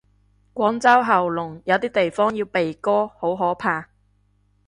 [0.55, 3.87] 廣州喉嚨，有啲地方要鼻哥，好可怕。